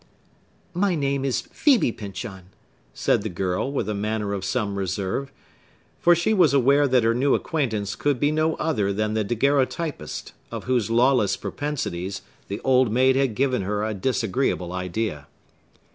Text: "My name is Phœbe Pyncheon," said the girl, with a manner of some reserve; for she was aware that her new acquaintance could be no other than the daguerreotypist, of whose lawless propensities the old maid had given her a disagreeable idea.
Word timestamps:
"My 0.73 0.95
name 0.95 1.23
is 1.23 1.43
Phœbe 1.53 1.95
Pyncheon," 1.95 2.45
said 2.91 3.21
the 3.21 3.29
girl, 3.29 3.71
with 3.71 3.87
a 3.87 3.93
manner 3.93 4.33
of 4.33 4.43
some 4.43 4.75
reserve; 4.79 5.31
for 5.99 6.15
she 6.15 6.33
was 6.33 6.55
aware 6.55 6.87
that 6.87 7.03
her 7.03 7.13
new 7.13 7.35
acquaintance 7.35 7.95
could 7.95 8.19
be 8.19 8.31
no 8.31 8.55
other 8.55 8.91
than 8.91 9.13
the 9.13 9.23
daguerreotypist, 9.23 10.31
of 10.49 10.63
whose 10.63 10.89
lawless 10.89 11.37
propensities 11.37 12.23
the 12.47 12.59
old 12.61 12.91
maid 12.91 13.15
had 13.15 13.35
given 13.35 13.61
her 13.61 13.83
a 13.85 13.93
disagreeable 13.93 14.73
idea. 14.73 15.27